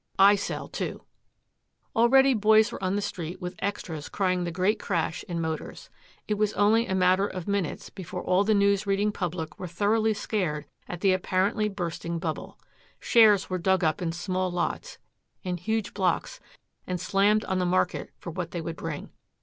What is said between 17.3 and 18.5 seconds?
on the market for what